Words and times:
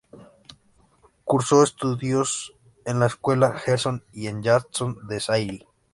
Cursó 1.25 1.61
estudios 1.61 2.55
en 2.85 2.99
la 2.99 3.05
escuela 3.05 3.53
Gerson 3.59 4.03
y 4.11 4.25
en 4.29 4.41
Janson-de-Sailly. 4.41 5.67